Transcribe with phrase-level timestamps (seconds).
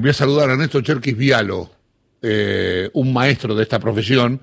[0.00, 1.70] Voy a saludar a Ernesto Cherkis Vialo,
[2.22, 4.40] eh, un maestro de esta profesión,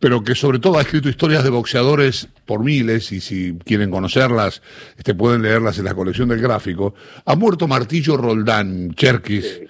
[0.00, 4.62] pero que sobre todo ha escrito historias de boxeadores por miles, y si quieren conocerlas,
[4.96, 6.94] este, pueden leerlas en la colección del gráfico.
[7.26, 9.60] Ha muerto Martillo Roldán, Cherkis.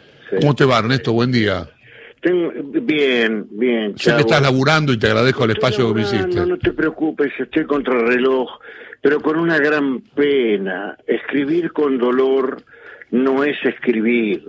[0.40, 1.12] ¿Cómo te va, Ernesto?
[1.12, 1.68] Buen día.
[2.22, 3.98] bien, bien.
[3.98, 6.36] Sé que estás laburando y te agradezco el espacio que me hiciste.
[6.36, 8.48] No, no te preocupes, estoy contra el reloj,
[9.02, 10.96] pero con una gran pena.
[11.04, 12.62] Escribir con dolor
[13.10, 14.44] no es escribir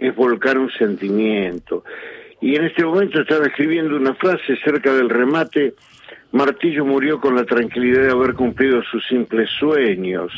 [0.00, 1.84] es volcar un sentimiento.
[2.40, 5.74] Y en este momento estaba escribiendo una frase cerca del remate,
[6.32, 10.32] Martillo murió con la tranquilidad de haber cumplido sus simples sueños,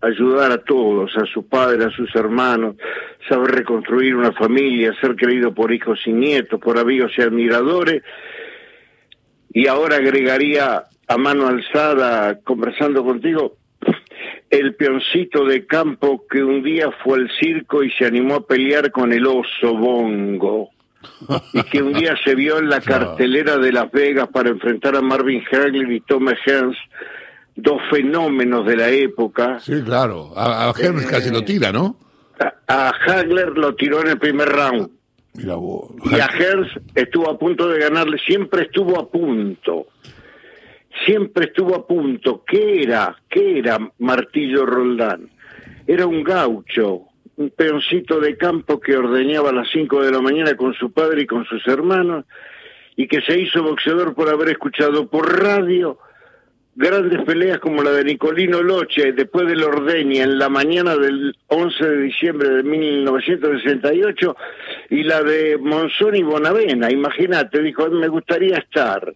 [0.00, 2.76] ayudar a todos, a su padre, a sus hermanos,
[3.28, 8.02] saber reconstruir una familia, ser querido por hijos y nietos, por amigos y admiradores.
[9.52, 13.56] Y ahora agregaría a mano alzada, conversando contigo,
[14.50, 18.90] el peoncito de campo que un día fue al circo y se animó a pelear
[18.90, 20.70] con el oso bongo.
[21.52, 25.00] y que un día se vio en la cartelera de Las Vegas para enfrentar a
[25.00, 26.76] Marvin Hagler y Thomas Hearns,
[27.54, 29.60] dos fenómenos de la época.
[29.60, 30.32] Sí, claro.
[30.36, 31.96] A, Hearns casi lo tira, ¿no?
[32.66, 34.90] A, Hagler lo tiró en el primer round.
[35.34, 35.90] Mira vos.
[36.10, 39.86] Y a Hearns estuvo a punto de ganarle, siempre estuvo a punto
[41.08, 42.44] siempre estuvo a punto.
[42.46, 43.16] ¿Qué era?
[43.30, 45.30] ¿Qué era Martillo Roldán?
[45.86, 47.04] Era un gaucho,
[47.36, 51.22] un peoncito de campo que ordeñaba a las 5 de la mañana con su padre
[51.22, 52.26] y con sus hermanos
[52.94, 55.98] y que se hizo boxeador por haber escuchado por radio
[56.76, 61.84] grandes peleas como la de Nicolino Loche después del Ordeña en la mañana del 11
[61.84, 64.36] de diciembre de 1968
[64.90, 66.90] y la de Monzón y Bonavena.
[66.90, 69.14] Imagínate, dijo, me gustaría estar.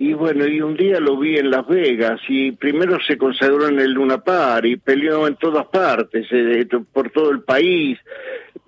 [0.00, 3.80] Y bueno, y un día lo vi en Las Vegas y primero se consagró en
[3.80, 7.98] el Luna Par y peleó en todas partes, eh, por todo el país,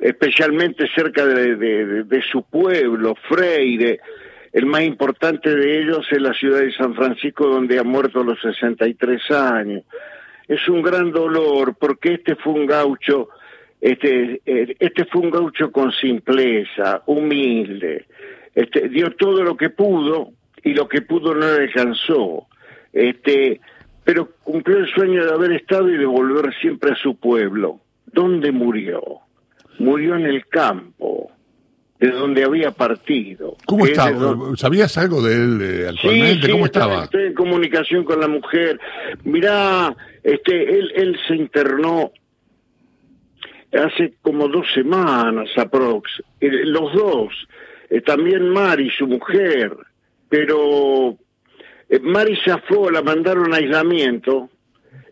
[0.01, 4.01] especialmente cerca de, su pueblo, Freire.
[4.53, 8.25] El más importante de ellos es la ciudad de San Francisco, donde ha muerto a
[8.25, 9.85] los 63 años.
[10.49, 13.29] Es un gran dolor porque este fue un gaucho,
[13.81, 18.07] este, eh, este fue un gaucho con simpleza, humilde.
[18.53, 20.33] Este, dio todo lo que pudo,
[20.65, 22.47] y lo que pudo no le alcanzó.
[22.93, 23.61] Este,
[24.05, 27.81] pero cumplió el sueño de haber estado y de volver siempre a su pueblo.
[28.07, 29.01] ¿Dónde murió?
[29.79, 31.31] Murió en el campo,
[31.99, 33.57] de donde había partido.
[33.67, 34.37] ¿Cómo estaba?
[34.57, 36.47] ¿Sabías algo de él eh, actualmente?
[36.47, 37.05] Sí, ¿Cómo estaba?
[37.05, 38.81] Estoy en comunicación con la mujer.
[39.25, 42.13] Mirá, este, él, él se internó
[43.73, 46.23] hace como dos semanas aprox.
[46.41, 47.33] Eh, los dos,
[47.89, 49.77] eh, también Mari, su mujer
[50.31, 51.19] pero
[51.91, 54.49] eh, Mari fue, la mandaron a aislamiento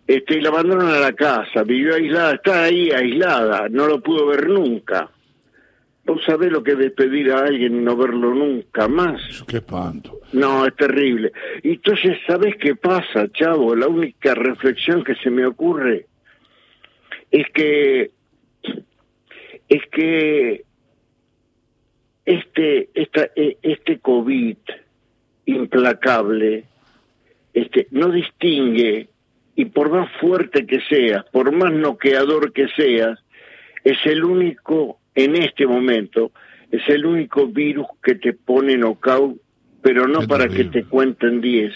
[0.06, 4.28] este, y la mandaron a la casa, vivió aislada, está ahí aislada, no lo pudo
[4.28, 5.10] ver nunca.
[6.06, 9.20] Vos sabés lo que es despedir a alguien y no verlo nunca más.
[9.46, 10.20] Qué espanto.
[10.32, 11.32] No, es terrible.
[11.62, 13.76] Y entonces, ¿sabés qué pasa, chavo?
[13.76, 16.06] La única reflexión que se me ocurre
[17.30, 18.10] es que
[19.68, 20.64] es que
[22.24, 24.56] este esta, e, este COVID
[25.48, 26.64] implacable,
[27.54, 29.08] este, no distingue,
[29.56, 33.18] y por más fuerte que seas, por más noqueador que seas,
[33.82, 36.32] es el único, en este momento,
[36.70, 39.40] es el único virus que te pone knockout,
[39.82, 41.72] pero no para que te cuenten 10,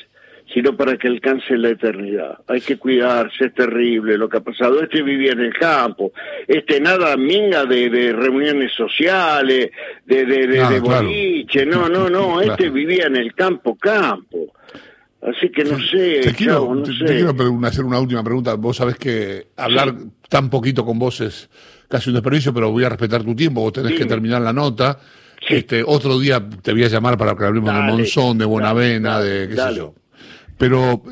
[0.52, 2.38] sino para que alcance la eternidad.
[2.46, 4.82] Hay que cuidarse, es terrible lo que ha pasado.
[4.82, 6.12] Este vivía en el campo,
[6.46, 9.70] este nada minga de, de reuniones sociales,
[10.04, 14.52] de, de, de, boliche, no, no, no, este vivía en el campo, campo.
[15.22, 17.32] Así que no sé, te quiero, no te, quiero
[17.64, 18.54] hacer una última pregunta.
[18.54, 19.94] Vos sabés que hablar
[20.28, 21.48] tan poquito con vos es
[21.88, 24.98] casi un desperdicio, pero voy a respetar tu tiempo, vos tenés que terminar la nota.
[25.48, 29.48] Este, otro día te voy a llamar para que hablemos de Monzón, de Buenavena, de
[29.48, 29.94] qué sé yo.
[30.62, 31.02] Pero,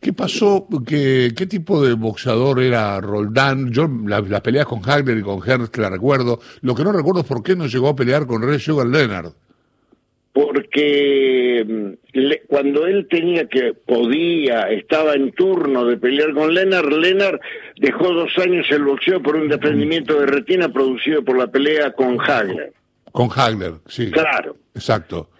[0.00, 0.68] ¿qué pasó?
[0.86, 3.72] ¿Qué, qué tipo de boxeador era Roldán?
[3.72, 6.38] Yo las la peleas con Hagler y con Hertz la recuerdo.
[6.60, 9.32] Lo que no recuerdo es por qué no llegó a pelear con Ray Sugar Leonard.
[10.32, 11.66] Porque
[12.14, 17.40] mm, cuando él tenía que, podía, estaba en turno de pelear con Leonard, Leonard
[17.80, 22.16] dejó dos años el boxeo por un desprendimiento de retina producido por la pelea con
[22.20, 22.72] Hagler.
[23.10, 24.12] Con Hagler, sí.
[24.12, 24.54] Claro.
[24.72, 25.30] Exacto.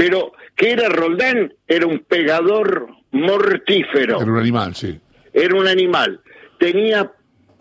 [0.00, 1.52] Pero, ¿qué era Roldán?
[1.68, 4.16] Era un pegador mortífero.
[4.16, 4.98] Era un animal, sí.
[5.30, 6.20] Era un animal.
[6.58, 7.12] Tenía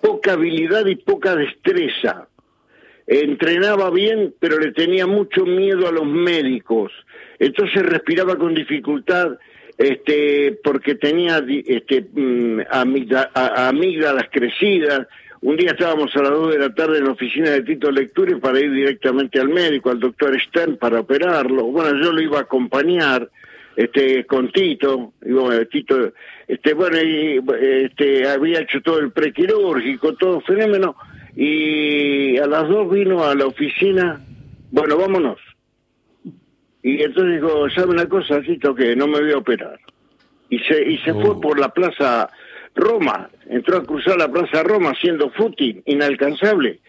[0.01, 2.29] poca habilidad y poca destreza.
[3.05, 6.93] Entrenaba bien, pero le tenía mucho miedo a los médicos.
[7.39, 9.37] Entonces respiraba con dificultad
[9.77, 15.07] este, porque tenía este, mm, amígdalas crecidas,
[15.41, 18.37] Un día estábamos a las 2 de la tarde en la oficina de Tito Lecture
[18.37, 21.63] para ir directamente al médico, al doctor Stern, para operarlo.
[21.65, 23.29] Bueno, yo lo iba a acompañar
[23.77, 26.11] este con Tito, y bueno, Tito,
[26.45, 30.95] este, bueno, y, este, había hecho todo el prequirúrgico, todo fenómeno,
[31.37, 34.19] y a las dos vino a la oficina,
[34.71, 35.39] bueno, vámonos.
[36.83, 39.79] Y entonces dijo, ¿sabe una cosa, Tito, que no me voy a operar?
[40.49, 41.39] Y se, y se fue Oh.
[41.39, 42.29] por la plaza
[42.79, 46.79] Roma, entró a cruzar la plaza Roma haciendo footing, inalcanzable,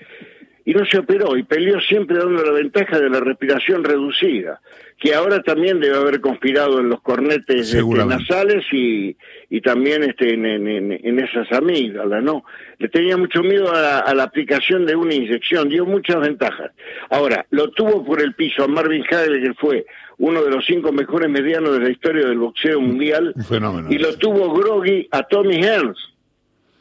[0.65, 4.61] y no se operó, y peleó siempre dando la ventaja de la respiración reducida,
[4.99, 7.73] que ahora también debe haber conspirado en los cornetes
[8.05, 9.17] este, nasales y,
[9.49, 12.45] y también este, en, en, en- en esas amígdalas, ¿no?
[12.79, 16.71] Le tenía mucho miedo a la, a la aplicación de una inyección, dio muchas ventajas.
[17.09, 19.87] Ahora, lo tuvo por el piso a Marvin Hagler, que fue
[20.21, 23.89] uno de los cinco mejores medianos de la historia del boxeo mundial, Un fenómeno.
[23.91, 25.99] y lo tuvo Groggy a Tommy Hearns,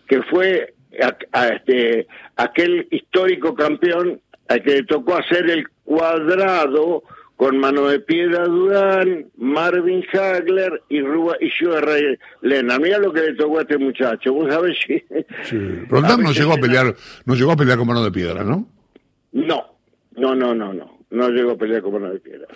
[0.08, 2.06] que fue a- a este,
[2.36, 4.20] aquel histórico campeón
[4.50, 7.04] al que le tocó hacer el cuadrado
[7.38, 11.50] con Mano de Piedra Durán, Marvin Hagler y, Ruba, y
[12.42, 12.82] Leonard.
[12.82, 14.34] Mira lo que le tocó a este muchacho.
[14.34, 15.00] Vos sabés si...
[15.44, 15.58] Sí.
[15.90, 16.94] No llegó a pelear,
[17.26, 18.68] no llegó a pelear con mano de piedra, ¿no?
[19.32, 19.64] No,
[20.18, 21.00] no, no, no, no.
[21.12, 22.48] No llegó a pelear con Mano de Piedra.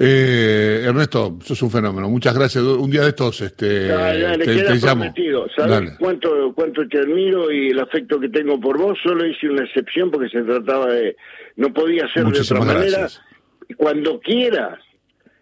[0.00, 2.08] Eh, Ernesto, sos un fenómeno.
[2.08, 2.62] Muchas gracias.
[2.62, 5.12] Un día de estos este, Ya, ya, le te, te llamo.
[5.56, 5.96] ¿Sabes Dale.
[5.98, 8.96] cuánto, cuánto te admiro y el afecto que tengo por vos?
[9.02, 11.16] Solo hice una excepción porque se trataba de...
[11.56, 12.98] No podía ser de Muchísimas otra manera.
[13.00, 13.22] gracias.
[13.76, 14.78] Cuando quieras,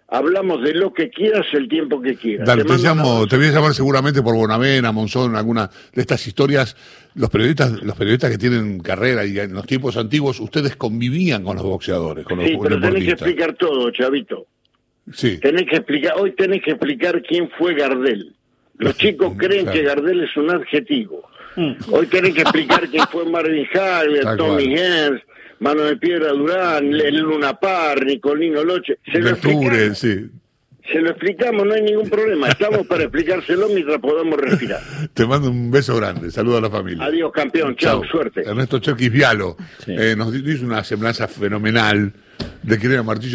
[0.09, 2.47] hablamos de lo que quieras el tiempo que quieras.
[2.47, 6.27] Dale, te, un llamo, te voy a llamar seguramente por Bonavena, Monzón, alguna de estas
[6.27, 6.77] historias.
[7.15, 11.57] Los periodistas, los periodistas que tienen carrera y en los tiempos antiguos, ustedes convivían con
[11.57, 14.47] los boxeadores, con los Sí, pero tenés que explicar todo, Chavito.
[15.13, 18.35] Sí, Tenés que explicar, hoy tenés que explicar quién fue Gardel.
[18.79, 19.79] Los chicos creen Claro.
[19.79, 21.23] que Gardel es un adjetivo.
[21.91, 24.79] Hoy tenés que explicar quién fue Marvin Hagler, Tommy cual.
[24.79, 25.23] Hens,
[25.61, 28.99] Mano de Piedra Durán, el Luna Par, Nicolino Loche.
[29.11, 30.27] Se lo, Lecture, sí.
[30.93, 32.49] se lo explicamos, no hay ningún problema.
[32.49, 34.81] Estamos para explicárselo mientras podamos respirar.
[35.15, 36.31] Te mando un beso grande.
[36.31, 37.05] Saludo a la familia.
[37.05, 37.77] Adiós, campeón.
[37.77, 38.43] Chao, suerte.
[38.43, 39.57] Ernesto Cherkis Vialo
[39.87, 42.13] eh, nos hizo una semblanza fenomenal
[42.63, 43.35] de que era Martillo